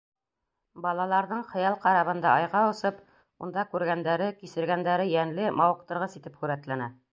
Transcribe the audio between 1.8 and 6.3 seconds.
карабында Айға осоп, унда күргәндәре, кисергәндәре йәнле, мауыҡтырғыс